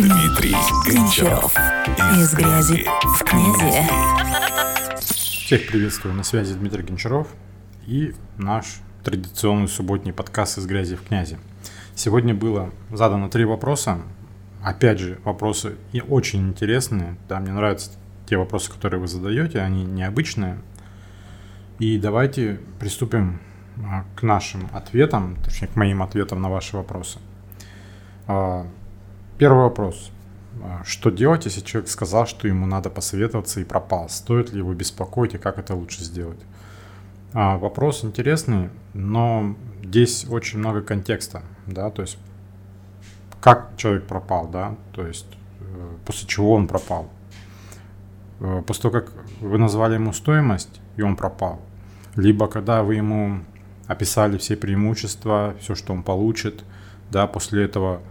[0.00, 0.56] Дмитрий
[0.86, 1.54] Гончаров.
[2.16, 3.86] Из грязи в князи.
[4.98, 7.28] Всех приветствую, на связи Дмитрий Гончаров
[7.86, 11.38] и наш традиционный субботний подкаст «Из грязи в князи».
[11.94, 13.98] Сегодня было задано три вопроса.
[14.64, 17.18] Опять же, вопросы и очень интересные.
[17.28, 17.90] Да, мне нравятся
[18.24, 20.62] те вопросы, которые вы задаете, они необычные.
[21.78, 23.38] И давайте приступим
[23.76, 27.18] а, к нашим ответам, точнее, к моим ответам на ваши вопросы.
[29.40, 30.10] А, первый вопрос.
[30.62, 34.10] А, что делать, если человек сказал, что ему надо посоветоваться и пропал?
[34.10, 36.40] Стоит ли его беспокоить и как это лучше сделать?
[37.32, 42.18] Вопрос интересный, но здесь очень много контекста, да, то есть
[43.40, 45.28] как человек пропал, да, то есть
[45.60, 47.08] э, после чего он пропал.
[48.40, 51.60] Э, после того, как вы назвали ему стоимость, и он пропал.
[52.16, 53.44] Либо когда вы ему
[53.86, 56.64] описали все преимущества, все, что он получит,
[57.12, 58.02] да, после этого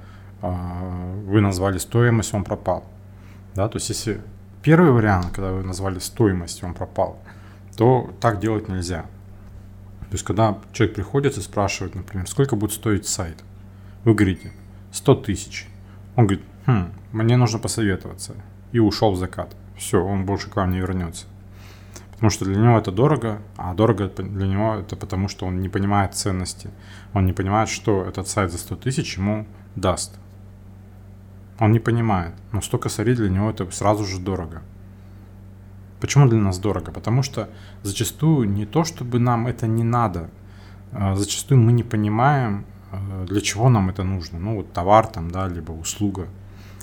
[0.41, 2.83] вы назвали стоимость, он пропал.
[3.55, 4.21] Да, то есть если
[4.61, 7.19] первый вариант, когда вы назвали стоимость, он пропал,
[7.77, 9.01] то так делать нельзя.
[10.09, 13.43] То есть когда человек приходит и спрашивает, например, сколько будет стоить сайт,
[14.03, 14.51] вы говорите
[14.91, 15.67] 100 тысяч.
[16.15, 18.33] Он говорит, хм, мне нужно посоветоваться.
[18.71, 19.55] И ушел в закат.
[19.77, 21.25] Все, он больше к вам не вернется.
[22.11, 25.69] Потому что для него это дорого, а дорого для него это потому, что он не
[25.69, 26.69] понимает ценности.
[27.13, 30.19] Он не понимает, что этот сайт за 100 тысяч ему даст.
[31.59, 32.33] Он не понимает.
[32.51, 34.61] Но 100 косарей для него это сразу же дорого.
[35.99, 36.91] Почему для нас дорого?
[36.91, 37.49] Потому что
[37.83, 40.29] зачастую не то, чтобы нам это не надо,
[40.93, 44.39] а зачастую мы не понимаем, а, для чего нам это нужно.
[44.39, 46.27] Ну вот товар там, да, либо услуга–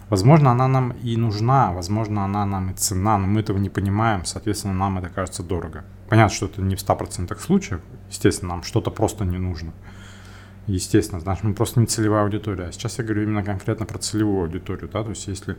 [0.09, 4.25] Возможно, она нам и нужна, возможно, она нам и цена, но мы этого не понимаем,
[4.25, 5.85] соответственно, нам это кажется дорого.
[6.09, 9.73] Понятно, что это не в 100% случаев, естественно, нам что-то просто не нужно.
[10.67, 12.65] Естественно, значит, мы просто не целевая аудитория.
[12.65, 15.57] А сейчас я говорю именно конкретно про целевую аудиторию, да, то есть если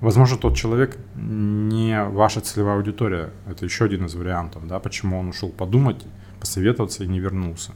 [0.00, 3.30] Возможно, тот человек не ваша целевая аудитория.
[3.48, 6.04] Это еще один из вариантов, да, почему он ушел подумать,
[6.38, 7.72] посоветоваться и не вернулся.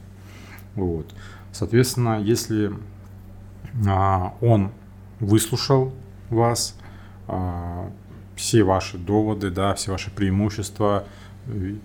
[0.75, 1.13] Вот.
[1.51, 2.71] Соответственно, если
[3.85, 4.71] а, он
[5.19, 5.93] выслушал
[6.29, 6.77] вас,
[7.27, 7.91] а,
[8.35, 11.05] все ваши доводы, да, все ваши преимущества,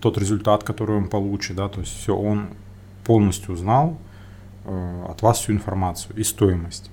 [0.00, 2.50] тот результат, который он получит, да, то есть все, он
[3.04, 3.98] полностью узнал
[5.08, 6.90] от вас всю информацию и стоимость.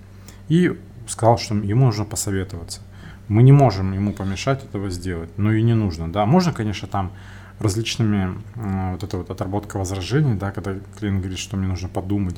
[0.47, 2.81] И сказал, что ему нужно посоветоваться.
[3.27, 6.25] Мы не можем ему помешать этого сделать, но и не нужно, да.
[6.25, 7.11] Можно, конечно, там
[7.59, 12.35] различными, э, вот это вот отработка возражений, да, когда клиент говорит, что мне нужно подумать,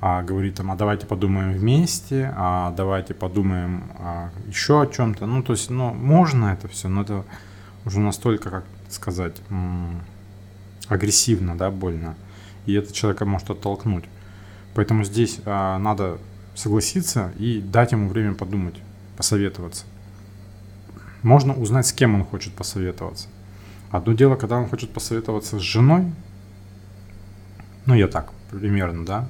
[0.00, 5.26] а, говорит там, а давайте подумаем вместе, а давайте подумаем а, еще о чем-то.
[5.26, 7.24] Ну, то есть, ну, можно это все, но это
[7.84, 9.40] уже настолько, как сказать,
[10.88, 12.16] агрессивно, да, больно.
[12.66, 14.04] И это человека может оттолкнуть.
[14.74, 16.18] Поэтому здесь а, надо
[16.54, 18.76] согласиться и дать ему время подумать,
[19.16, 19.84] посоветоваться.
[21.22, 23.28] Можно узнать, с кем он хочет посоветоваться.
[23.90, 26.12] Одно дело, когда он хочет посоветоваться с женой,
[27.86, 29.28] ну, я так, примерно, да,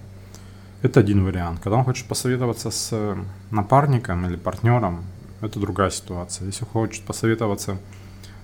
[0.82, 1.60] это один вариант.
[1.60, 3.16] Когда он хочет посоветоваться с
[3.50, 5.04] напарником или партнером,
[5.40, 6.46] это другая ситуация.
[6.46, 7.78] Если он хочет посоветоваться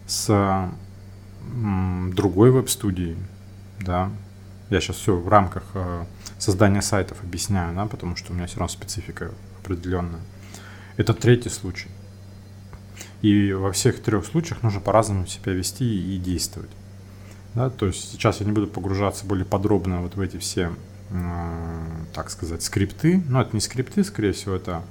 [0.06, 0.70] с
[2.12, 3.16] другой веб-студией,
[3.81, 4.10] да,
[4.70, 6.04] я сейчас все в рамках э,
[6.38, 9.32] создания сайтов объясняю, да, потому что у меня все равно специфика
[9.62, 10.21] определенная.
[10.97, 11.88] Это третий случай.
[13.22, 16.71] И во всех трех случаях нужно по-разному себя вести и действовать.
[17.54, 20.71] Да, то есть сейчас я не буду погружаться более подробно вот в эти все
[21.10, 23.22] Э, так сказать, скрипты.
[23.28, 24.82] Но это не скрипты, скорее всего, это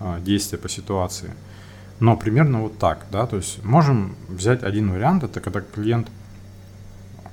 [0.00, 1.32] э, действия по ситуации.
[2.00, 6.08] Но примерно вот так, да, то есть можем взять один вариант, это когда клиент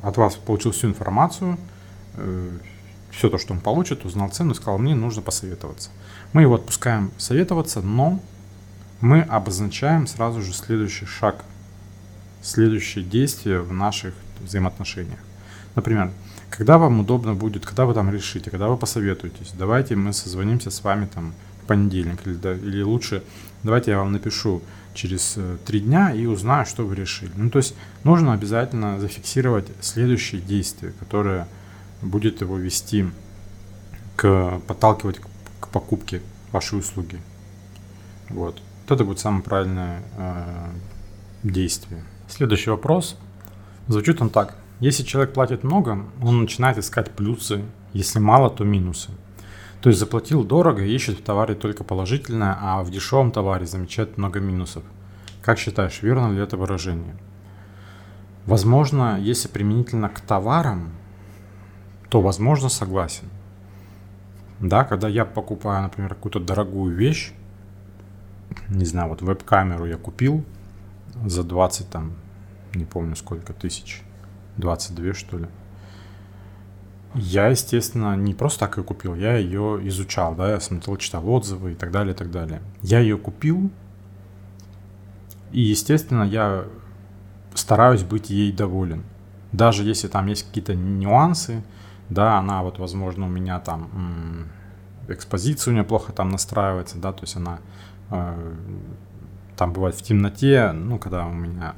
[0.02, 1.58] от вас получил всю информацию,
[2.16, 2.50] э,
[3.12, 5.90] все то, что он получит, узнал цену и сказал, мне нужно посоветоваться.
[6.34, 8.22] Мы его отпускаем советоваться, но
[9.02, 11.44] мы обозначаем сразу же следующий шаг,
[12.42, 15.20] следующее действие в наших взаимоотношениях.
[15.76, 16.12] Например,
[16.50, 20.84] когда вам удобно будет, когда вы там решите, когда вы посоветуетесь, давайте мы созвонимся с
[20.84, 23.24] вами там в понедельник или, да, или лучше,
[23.64, 24.62] давайте я вам напишу
[24.94, 27.32] через э, три дня и узнаю, что вы решили.
[27.36, 31.48] Ну, то есть нужно обязательно зафиксировать следующее действие, которое
[32.02, 33.08] будет его вести
[34.16, 35.20] к подталкивать
[35.60, 36.22] к покупке
[36.52, 37.20] вашей услуги.
[38.30, 38.62] Вот.
[38.88, 40.70] Вот это будет самое правильное э,
[41.44, 42.04] действие.
[42.30, 43.18] Следующий вопрос.
[43.88, 44.56] Звучит он так.
[44.80, 47.64] Если человек платит много, он начинает искать плюсы,
[47.94, 49.10] если мало, то минусы.
[49.82, 54.18] То есть заплатил дорого и ищет в товаре только положительное, а в дешевом товаре замечает
[54.18, 54.84] много минусов.
[55.42, 57.16] Как считаешь, верно ли это выражение?
[58.46, 60.92] Возможно, если применительно к товарам,
[62.10, 63.28] то, возможно, согласен.
[64.60, 67.34] Да, когда я покупаю, например, какую-то дорогую вещь,
[68.70, 70.44] не знаю, вот веб-камеру я купил
[71.26, 72.14] за 20 там,
[72.74, 74.02] не помню сколько тысяч,
[74.58, 75.48] 22 что ли.
[77.14, 81.72] Я, естественно, не просто так ее купил, я ее изучал, да, я смотрел, читал отзывы
[81.72, 82.62] и так далее, и так далее.
[82.82, 83.72] Я ее купил,
[85.52, 86.66] и, естественно, я
[87.54, 89.04] стараюсь быть ей доволен.
[89.52, 91.64] Даже если там есть какие-то нюансы,
[92.10, 94.48] да, она вот, возможно, у меня там
[95.08, 97.60] экспозиция у нее плохо там настраивается, да, то есть она
[98.10, 98.54] э,
[99.56, 101.76] там бывает в темноте, ну, когда у меня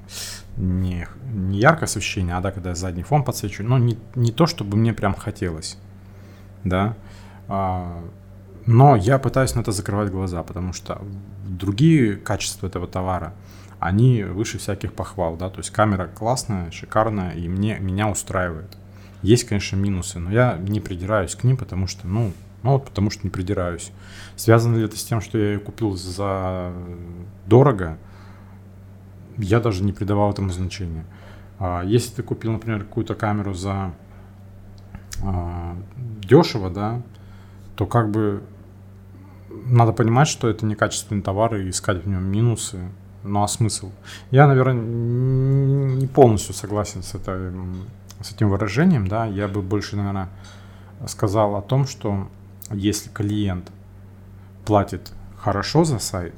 [0.57, 4.45] не, не яркое освещение, а да, когда я задний фон подсвечу, но не, не то,
[4.45, 5.77] чтобы мне прям хотелось,
[6.63, 6.95] да,
[7.47, 8.03] а,
[8.65, 11.01] но я пытаюсь на это закрывать глаза, потому что
[11.45, 13.33] другие качества этого товара,
[13.79, 18.77] они выше всяких похвал, да, то есть камера классная, шикарная, и мне, меня устраивает.
[19.21, 22.31] Есть, конечно, минусы, но я не придираюсь к ним, потому что, ну,
[22.63, 23.91] ну вот потому что не придираюсь.
[24.35, 26.73] Связано ли это с тем, что я ее купил за
[27.45, 27.97] дорого?
[29.37, 31.05] Я даже не придавал этому значения.
[31.59, 33.93] А если ты купил, например, какую-то камеру за
[35.21, 35.75] а,
[36.21, 37.01] дешево, да,
[37.75, 38.43] то как бы
[39.65, 42.79] надо понимать, что это некачественный товар и искать в нем минусы.
[43.23, 43.91] Ну а смысл?
[44.31, 44.81] Я, наверное,
[45.95, 47.51] не полностью согласен с, это,
[48.21, 49.25] с этим выражением, да.
[49.25, 50.29] Я бы больше, наверное,
[51.07, 52.27] сказал о том, что
[52.71, 53.71] если клиент
[54.65, 56.33] платит хорошо за сайт,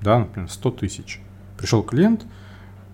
[0.00, 1.20] да, например, 100 тысяч,
[1.56, 2.24] пришел клиент,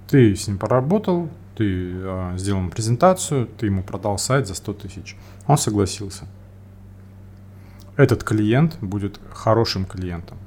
[0.09, 4.73] ты с ним поработал, ты э, сделал ему презентацию, ты ему продал сайт за 100
[4.75, 5.17] тысяч,
[5.47, 6.27] он согласился.
[7.97, 10.39] Этот клиент будет хорошим клиентом.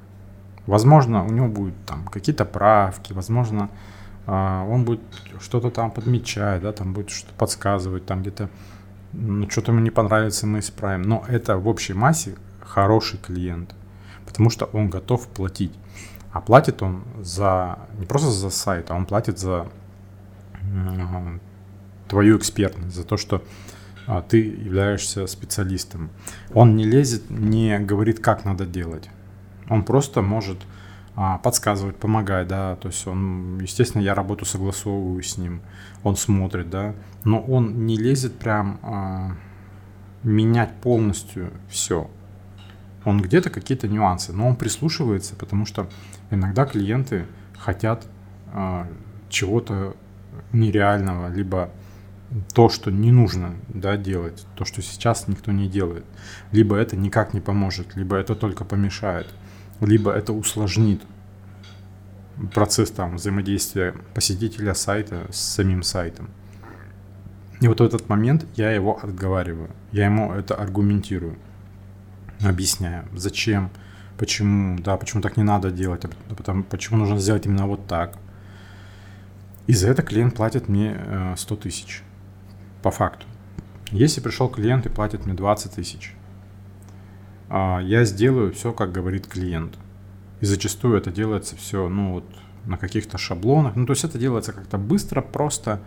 [0.65, 3.69] Возможно, у него будут там какие-то правки, возможно,
[4.25, 5.01] он будет
[5.41, 8.49] что-то там подмечать, да, там будет что-то подсказывать, там где-то
[9.13, 11.03] ну, что-то ему не понравится, мы исправим.
[11.03, 13.75] Но это в общей массе хороший клиент,
[14.25, 15.73] потому что он готов платить.
[16.31, 19.67] А платит он за не просто за сайт, а он платит за
[20.61, 21.37] э,
[22.07, 23.43] твою экспертность, за то, что
[24.07, 26.09] а, ты являешься специалистом.
[26.53, 29.09] Он не лезет, не говорит, как надо делать.
[29.69, 30.57] Он просто может
[31.15, 35.61] а, подсказывать, помогать, да, то есть он, естественно, я работу согласовываю с ним,
[36.03, 39.35] он смотрит, да, но он не лезет прям а,
[40.23, 42.09] менять полностью все.
[43.05, 45.89] Он где-то какие-то нюансы, но он прислушивается, потому что
[46.31, 47.25] иногда клиенты
[47.59, 48.07] хотят
[48.51, 48.87] а,
[49.29, 49.95] чего-то
[50.51, 51.69] нереального, либо
[52.55, 56.05] то, что не нужно да, делать, то, что сейчас никто не делает.
[56.51, 59.27] Либо это никак не поможет, либо это только помешает
[59.85, 61.01] либо это усложнит
[62.53, 66.29] процесс там взаимодействия посетителя сайта с самим сайтом.
[67.61, 71.37] И вот в этот момент я его отговариваю, я ему это аргументирую,
[72.43, 73.69] объясняю, зачем,
[74.17, 78.17] почему, да, почему так не надо делать, а потом, почему нужно сделать именно вот так.
[79.67, 82.03] И за это клиент платит мне 100 э, тысяч,
[82.81, 83.25] по факту.
[83.91, 86.22] Если пришел клиент и платит мне 20 тысяч, а,
[87.53, 89.77] я сделаю все, как говорит клиент.
[90.41, 92.25] И зачастую это делается все, ну вот,
[92.65, 93.75] на каких-то шаблонах.
[93.75, 95.79] Ну, то есть это делается как-то быстро, просто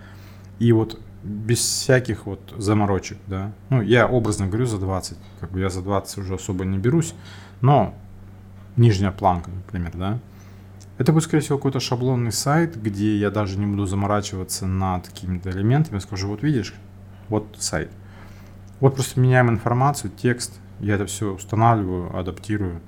[0.59, 3.53] и вот без всяких вот заморочек, да.
[3.71, 7.15] Ну, я образно говорю за 20, как бы я за 20 уже особо не берусь,
[7.61, 7.95] но
[8.77, 10.19] нижняя планка, например, да.
[10.99, 15.51] Это будет, скорее всего, какой-то шаблонный сайт, где я даже не буду заморачиваться над какими-то
[15.51, 15.99] элементами.
[15.99, 16.73] Скажу, вот видишь,
[17.29, 17.91] вот сайт.
[18.81, 22.81] Вот просто меняем информацию, текст, я это все устанавливаю, адаптирую,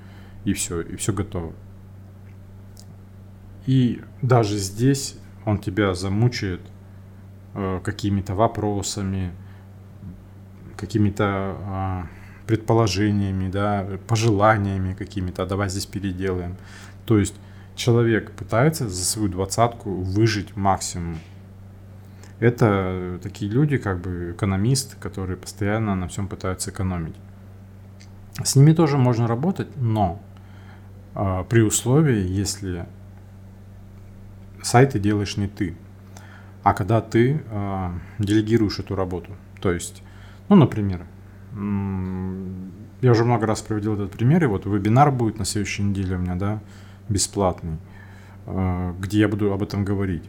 [0.45, 1.53] и все, и все готово.
[3.67, 6.61] И даже здесь он тебя замучает
[7.55, 9.33] э, какими-то вопросами,
[10.77, 16.57] какими-то э, предположениями, да, пожеланиями какими-то, а давай здесь переделаем.
[17.05, 17.35] То есть
[17.75, 21.19] человек пытается за свою двадцатку выжить максимум.
[22.41, 27.17] Это такие люди, как бы экономисты, которые постоянно на всем пытаются экономить.
[28.43, 30.21] С ними тоже можно работать, но
[31.15, 32.87] э, при условии, если
[34.63, 35.77] сайты делаешь не ты,
[36.63, 39.33] а когда ты э, делегируешь эту работу.
[39.61, 40.03] То есть,
[40.49, 41.05] ну, например,
[43.01, 46.19] я уже много раз проводил этот пример, и вот вебинар будет на следующей неделе у
[46.19, 46.61] меня, да,
[47.09, 47.79] бесплатный,
[48.47, 50.25] э, где я буду об этом говорить.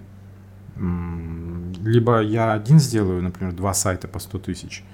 [0.78, 4.84] Либо я один сделаю, например, два сайта по 100 тысяч–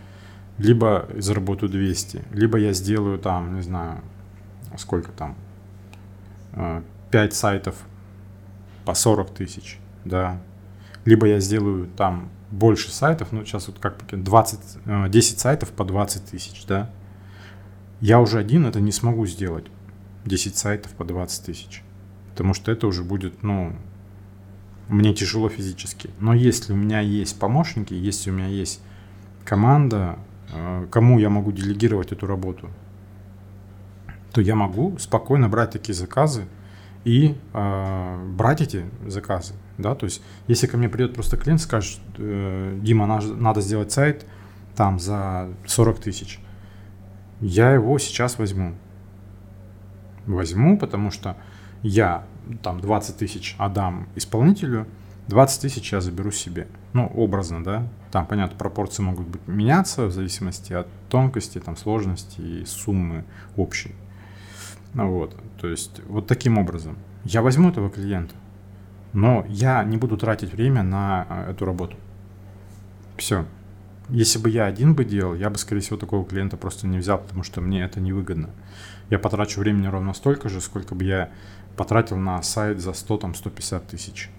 [0.57, 4.01] либо заработаю 200, либо я сделаю там, не знаю,
[4.77, 5.35] сколько там,
[7.11, 7.75] 5 э, сайтов
[8.85, 10.41] по 40 тысяч, да,
[11.03, 15.83] либо я сделаю там больше сайтов, ну сейчас вот как 20, 10 э, сайтов по
[15.83, 16.89] 20 тысяч, да,
[17.99, 19.65] я уже один это не смогу сделать,
[20.25, 21.83] 10 сайтов по 20 тысяч.
[22.31, 23.73] потому что это уже будет, ну,
[24.87, 26.09] мне тяжело физически.
[26.19, 28.81] Но если у меня есть помощники, если у меня есть
[29.43, 30.19] команда,
[30.89, 32.69] кому я могу делегировать эту работу,
[34.31, 36.45] то я могу спокойно брать такие заказы
[37.05, 39.53] и э, брать эти заказы.
[39.77, 39.95] Да?
[39.95, 44.25] То есть, если ко мне придет просто клиент, скажет, э, Дима, надо, надо сделать сайт
[44.75, 46.39] там за 40 тысяч,
[47.39, 48.75] я его сейчас возьму.
[50.25, 51.37] Возьму, потому что
[51.81, 52.25] я
[52.61, 54.87] там 20 тысяч отдам исполнителю,
[55.27, 56.67] 20 тысяч я заберу себе.
[56.95, 57.85] Ну, образно, да.
[58.09, 63.25] Там, понятно, пропорции могут быть меняться в зависимости от тонкости, там, сложности и суммы
[63.57, 63.93] общей.
[64.93, 65.35] Ну, вот.
[65.59, 66.97] То есть, вот таким образом.
[67.25, 68.35] Я возьму этого клиента,
[69.11, 71.97] но я не буду тратить время на а, эту работу.
[73.17, 73.45] Все.
[74.07, 77.17] Если бы я один бы делал, я бы, скорее всего, такого клиента просто не взял,
[77.17, 78.51] потому что мне это невыгодно.
[79.09, 81.29] Я потрачу времени ровно столько же, сколько бы я
[81.75, 84.29] потратил на сайт за 100, там, 150 тысяч.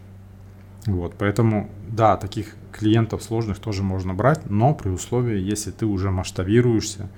[0.87, 6.11] Вот, поэтому, да, таких клиентов сложных тоже можно брать, но при условии, если ты уже
[6.11, 7.09] масштабируешься,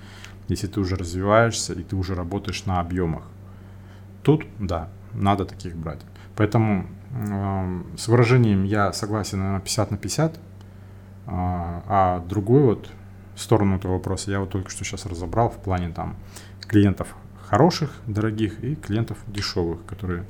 [0.48, 3.24] если ты уже развиваешься и ты уже работаешь на объемах.
[4.22, 6.00] Тут, да, надо таких брать.
[6.34, 10.38] Поэтому э, с выражением я согласен, наверное, 50 на 50, э,
[11.26, 12.90] а другую вот
[13.36, 16.16] сторону этого вопроса я вот только что сейчас разобрал в плане там
[16.66, 17.14] клиентов
[17.48, 20.24] хороших, дорогих и клиентов дешевых, которые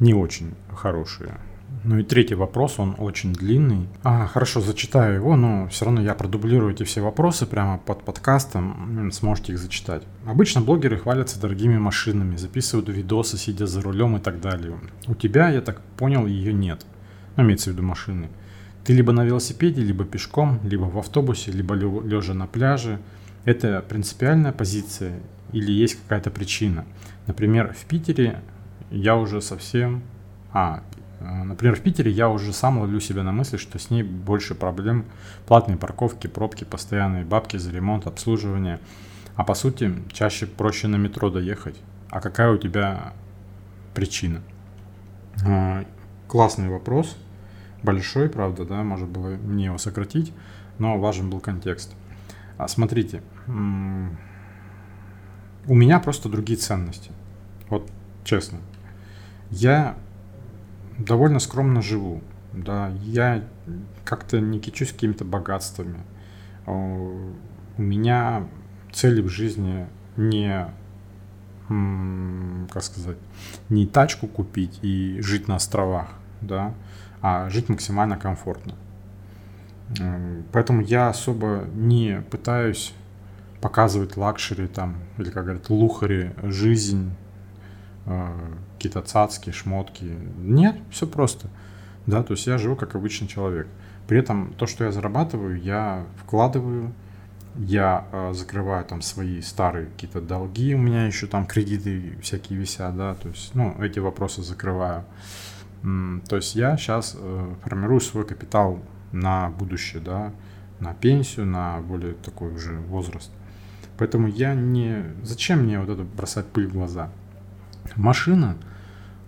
[0.00, 1.38] не очень хорошие.
[1.84, 3.88] Ну и третий вопрос, он очень длинный.
[4.02, 9.10] А, хорошо, зачитаю его, но все равно я продублирую эти все вопросы прямо под подкастом,
[9.12, 10.02] сможете их зачитать.
[10.26, 14.78] Обычно блогеры хвалятся дорогими машинами, записывают видосы, сидя за рулем и так далее.
[15.06, 16.86] У тебя, я так понял, ее нет.
[17.36, 18.28] Ну, имеется в виду машины.
[18.84, 23.00] Ты либо на велосипеде, либо пешком, либо в автобусе, либо лежа на пляже.
[23.44, 25.20] Это принципиальная позиция
[25.52, 26.84] или есть какая-то причина.
[27.26, 28.40] Например, в Питере
[28.90, 30.02] я уже совсем...
[30.52, 30.82] А,
[31.22, 35.04] например, в Питере я уже сам ловлю себя на мысли, что с ней больше проблем.
[35.46, 38.80] Платные парковки, пробки, постоянные бабки за ремонт, обслуживание.
[39.34, 41.80] А по сути, чаще проще на метро доехать.
[42.10, 43.14] А какая у тебя
[43.94, 44.42] причина?
[45.46, 45.84] А,
[46.28, 47.16] классный вопрос.
[47.82, 50.32] Большой, правда, да, может было мне его сократить,
[50.78, 51.94] но важен был контекст.
[52.58, 53.52] А, смотрите, у
[55.74, 57.10] меня просто другие ценности.
[57.68, 57.90] Вот
[58.24, 58.58] честно.
[59.50, 59.96] Я
[60.98, 62.22] довольно скромно живу.
[62.52, 63.44] Да, я
[64.04, 66.00] как-то не кичусь какими-то богатствами.
[66.66, 67.32] У
[67.78, 68.46] меня
[68.92, 70.68] цели в жизни не,
[71.68, 73.16] как сказать,
[73.68, 76.08] не тачку купить и жить на островах,
[76.40, 76.74] да,
[77.22, 78.74] а жить максимально комфортно.
[80.52, 82.94] Поэтому я особо не пытаюсь
[83.60, 87.21] показывать luxury там, или как говорят, лухари, жизнь, э,
[88.04, 90.04] какие-то цацки, шмотки.
[90.38, 91.48] Нет, все просто.
[92.06, 93.68] Да, то есть я живу как обычный человек.
[94.08, 96.92] При этом то, что я зарабатываю, я вкладываю,
[97.56, 102.96] я э, закрываю там свои старые какие-то долги, у меня еще там кредиты всякие висят,
[102.96, 105.04] да, то есть, ну, эти вопросы закрываю.
[105.82, 108.80] М, то есть я сейчас э, формирую свой капитал
[109.12, 110.32] на будущее, да,
[110.80, 113.30] на пенсию, на более такой уже возраст.
[113.98, 115.04] Поэтому я не...
[115.22, 117.10] Зачем мне вот это бросать пыль в глаза?
[117.96, 118.56] Машина...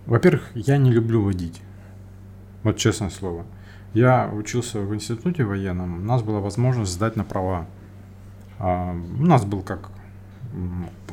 [0.05, 1.61] Во-первых, я не люблю водить.
[2.61, 3.43] Вот честное слово.
[3.95, 7.65] Я учился в институте военном, у нас была возможность сдать на права.
[8.59, 9.89] А, у нас был как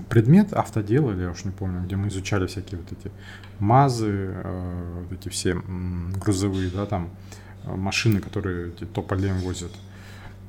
[0.08, 3.10] предмет автодел, или я уж не помню, где мы изучали всякие вот эти
[3.58, 7.10] МАЗы, э, вот эти все грузовые, да, там
[7.64, 9.72] э, машины, которые эти тополем возят.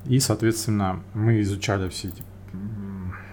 [0.05, 2.23] И, соответственно, мы изучали все эти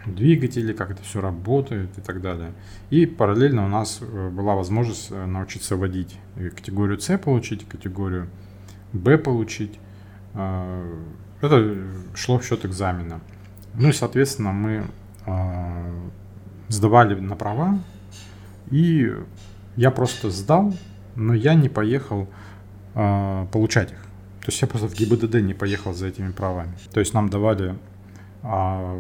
[0.06, 2.52] двигатели, как это все работает и так далее.
[2.90, 8.28] И параллельно у нас э, была возможность э, научиться водить категорию С получить, категорию
[8.92, 9.78] Б получить.
[10.34, 10.98] Э,
[11.40, 11.76] это
[12.14, 13.20] шло в счет экзамена.
[13.74, 14.84] Ну и, соответственно, мы
[16.68, 17.78] сдавали на права,
[18.70, 19.14] и
[19.76, 20.74] я просто сдал,
[21.14, 22.28] но я не поехал
[22.94, 23.98] получать их.
[24.40, 26.72] То есть я просто в ГИБДД не поехал за этими правами.
[26.92, 27.76] То есть нам давали
[28.42, 28.98] а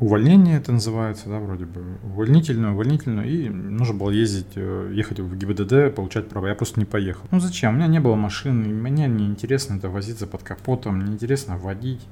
[0.00, 5.36] увольнение это называется, да, вроде бы, увольнительную, увольнительную, и нужно было ездить, э, ехать в
[5.36, 6.48] ГИБДД, получать права.
[6.48, 7.22] Я просто не поехал.
[7.30, 7.72] Ну зачем?
[7.72, 12.06] У меня не было машины, мне не интересно это возиться под капотом, мне интересно водить.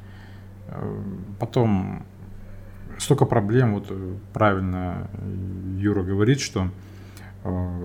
[0.68, 1.02] Э,
[1.38, 2.06] потом
[2.98, 5.10] столько проблем, вот э, правильно
[5.78, 6.70] Юра говорит, что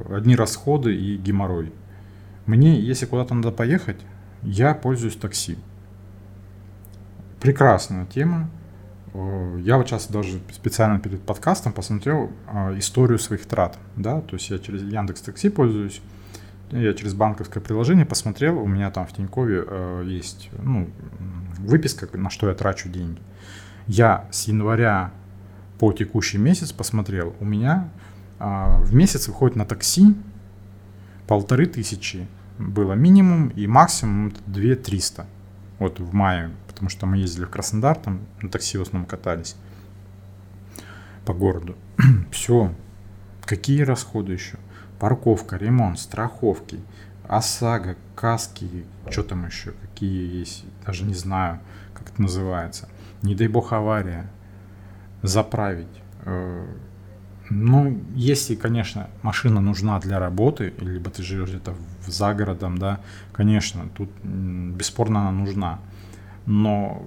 [0.09, 1.73] одни расходы и геморрой.
[2.45, 3.99] Мне, если куда-то надо поехать,
[4.41, 5.57] я пользуюсь такси.
[7.41, 8.49] Прекрасная тема,
[9.13, 14.49] я вот сейчас даже специально перед подкастом посмотрел а, историю своих трат, да, то есть
[14.49, 16.01] я через Яндекс Такси пользуюсь,
[16.71, 20.89] я через банковское приложение посмотрел, у меня там в Тинькове э, есть ну,
[21.57, 23.19] выписка, на что я трачу деньги.
[23.87, 25.11] Я с января
[25.79, 27.89] по текущий месяц посмотрел, у меня
[28.39, 28.43] э,
[28.83, 30.15] в месяц выходит на такси
[31.27, 32.27] полторы тысячи
[32.59, 35.25] было минимум, и максимум две триста.
[35.79, 39.55] Вот в мае, потому что мы ездили в Краснодар, там на такси в основном катались
[41.25, 41.75] по городу.
[42.31, 42.73] Все.
[43.45, 44.57] Какие расходы еще?
[44.99, 46.79] парковка, ремонт, страховки,
[47.27, 51.59] ОСАГО, каски, что там еще, какие есть, даже не знаю,
[51.93, 52.89] как это называется.
[53.21, 54.29] Не дай бог авария,
[55.23, 55.87] заправить.
[56.25, 56.65] Э,
[57.49, 61.75] ну, если, конечно, машина нужна для работы, либо ты живешь где-то
[62.05, 63.01] за городом, да,
[63.33, 65.79] конечно, тут бесспорно она нужна.
[66.45, 67.03] Но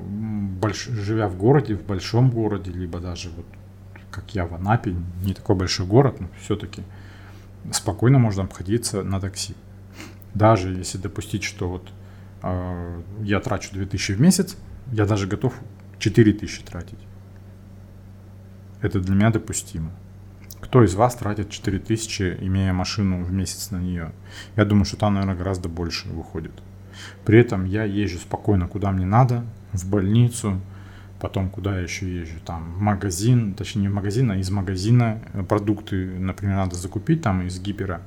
[0.60, 0.86] больш...
[0.86, 3.46] живя в городе, в большом городе, либо даже вот
[4.10, 4.94] как я в Анапе,
[5.24, 6.82] не такой большой город, но все-таки
[7.72, 9.54] спокойно можно обходиться на такси.
[10.34, 11.90] Даже если допустить, что вот
[12.42, 14.56] э, я трачу 2000 в месяц,
[14.92, 15.54] я даже готов
[15.98, 16.98] 4000 тратить.
[18.82, 19.90] Это для меня допустимо.
[20.62, 24.12] Кто из вас тратит 4000, имея машину в месяц на нее?
[24.56, 26.52] Я думаю, что там, наверное, гораздо больше выходит.
[27.24, 30.60] При этом я езжу спокойно, куда мне надо, в больницу,
[31.20, 35.20] потом куда я еще езжу, там, в магазин, точнее не в магазин, а из магазина
[35.48, 38.00] продукты, например, надо закупить там из гипера.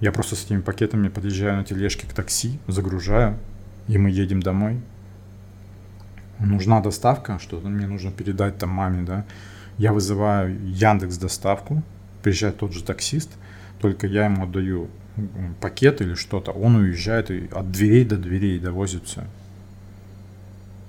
[0.00, 3.38] Я просто с этими пакетами подъезжаю на тележке к такси, загружаю,
[3.88, 4.80] и мы едем домой.
[6.40, 9.24] Нужна доставка, что-то мне нужно передать там маме, да.
[9.78, 11.82] Я вызываю Яндекс доставку,
[12.22, 13.30] приезжает тот же таксист,
[13.80, 14.88] только я ему отдаю
[15.60, 19.24] пакет или что-то, он уезжает и от дверей до дверей довозит все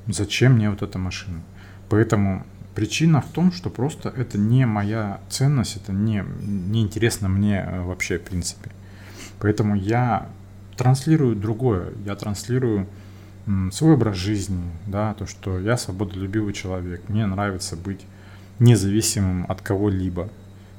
[0.08, 1.42] зачем мне вот эта машина.
[1.90, 7.66] Поэтому причина в том, что просто это не моя ценность, это не, не интересно мне
[7.66, 8.72] э, вообще в принципе.
[9.40, 10.30] Поэтому я
[10.78, 12.88] транслирую другое, я транслирую
[13.72, 18.02] свой образ жизни, да, то, что я свободолюбивый человек, мне нравится быть
[18.60, 20.30] независимым от кого-либо,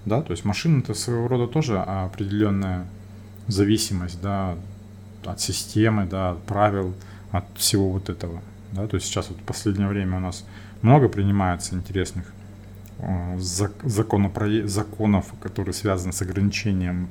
[0.04, 2.86] да, то есть машина это своего рода тоже определенная
[3.48, 4.56] зависимость, да,
[5.24, 6.94] от системы, да, от правил,
[7.32, 8.40] от всего вот этого.
[8.72, 8.86] Да?
[8.86, 10.44] То есть сейчас вот в последнее время у нас
[10.82, 12.32] много принимается интересных
[12.98, 14.66] э, законопро...
[14.66, 17.08] законов, которые связаны с ограничением,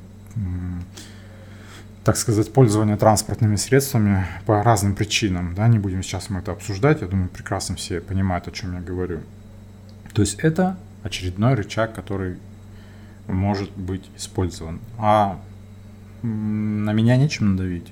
[2.03, 5.55] так сказать, пользования транспортными средствами по разным причинам.
[5.55, 5.67] Да?
[5.67, 9.21] Не будем сейчас мы это обсуждать, я думаю, прекрасно все понимают, о чем я говорю.
[10.15, 12.37] То есть это очередной рычаг, который
[13.27, 14.79] может быть использован.
[14.97, 15.39] А
[16.23, 17.91] на меня нечем надавить.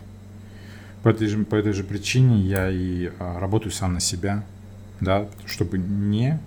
[1.03, 4.43] По этой же, по этой же причине я и а, работаю сам на себя,
[5.01, 6.39] да, чтобы не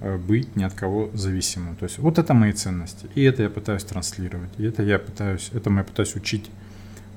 [0.00, 1.76] а, быть ни от кого зависимым.
[1.76, 3.06] То есть вот это мои ценности.
[3.14, 4.50] И это я пытаюсь транслировать.
[4.56, 6.50] И это я пытаюсь, этому я пытаюсь учить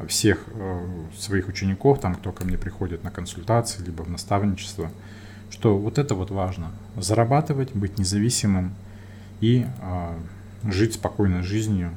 [0.07, 0.79] всех э,
[1.17, 4.91] своих учеников, там, кто ко мне приходит на консультации, либо в наставничество,
[5.51, 6.71] что вот это вот важно.
[6.97, 8.73] Зарабатывать, быть независимым
[9.41, 10.19] и э,
[10.63, 11.91] жить спокойной жизнью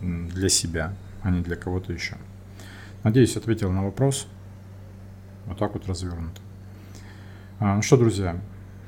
[0.00, 2.16] для себя, а не для кого-то еще.
[3.04, 4.26] Надеюсь, ответил на вопрос.
[5.46, 6.40] Вот так вот развернуто.
[7.60, 8.40] А, ну что, друзья,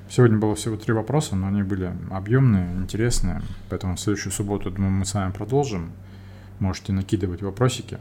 [0.08, 3.42] сегодня было всего три вопроса, но они были объемные, интересные.
[3.68, 5.92] Поэтому в следующую субботу, думаю, мы с вами продолжим.
[6.60, 7.98] Можете накидывать вопросики.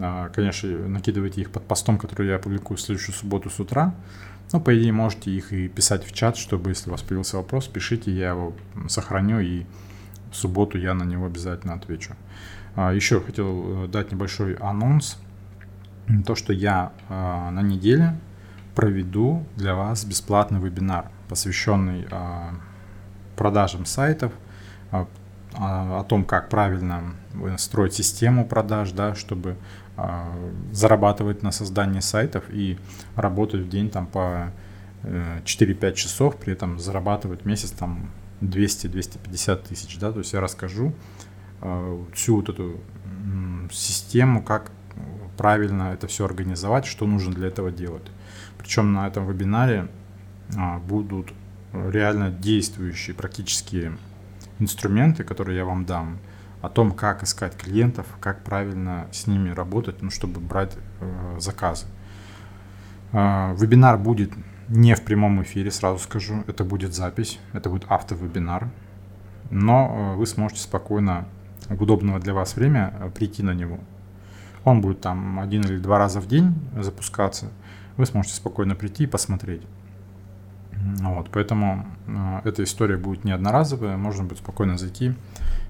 [0.00, 3.94] А, конечно, накидывайте их под постом, который я публикую в следующую субботу с утра.
[4.52, 7.68] Но, по идее, можете их и писать в чат, чтобы, если у вас появился вопрос,
[7.68, 8.54] пишите, я его
[8.88, 9.66] сохраню, и
[10.30, 12.14] в субботу я на него обязательно отвечу.
[12.74, 15.18] А, Еще хотел э, дать небольшой анонс.
[16.26, 18.18] То, что я а, на неделе
[18.74, 22.54] проведу для вас бесплатный вебинар, посвященный а,
[23.36, 24.32] продажам сайтов,
[25.54, 27.14] о том, как правильно
[27.56, 29.56] строить систему продаж, да, чтобы
[30.72, 32.78] зарабатывать на создании сайтов и
[33.16, 34.52] работать в день там по
[35.02, 40.40] 4-5 э, часов, при этом зарабатывать в месяц там 200-250 тысяч, да, то есть я
[40.40, 40.94] расскажу,
[41.60, 42.80] Э, всю вот эту
[43.72, 44.70] систему, как
[45.36, 48.06] правильно это все организовать, что нужно для этого делать.
[48.58, 49.88] Причем на этом вебинаре
[50.56, 51.32] а, будут
[51.72, 53.96] реально действующие практические
[54.58, 56.18] инструменты, которые я вам дам,
[56.60, 61.86] о том, как искать клиентов, как правильно с ними работать, ну, чтобы брать э, заказы.
[63.12, 64.32] Э, вебинар будет
[64.68, 68.68] не в прямом эфире, сразу скажу, это будет запись, это будет автовебинар,
[69.50, 71.26] но э, вы сможете спокойно
[71.68, 73.78] в удобное для вас время э, прийти на него.
[74.64, 77.50] Он будет там один или два раза в день запускаться.
[77.96, 79.62] Вы сможете спокойно прийти и посмотреть.
[81.00, 85.14] Вот, поэтому э, эта история будет не одноразовая, можно будет спокойно зайти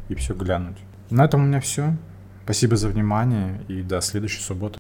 [0.08, 0.76] и все глянуть.
[1.10, 1.96] На этом у меня все.
[2.44, 4.76] Спасибо за внимание и до следующей субботы.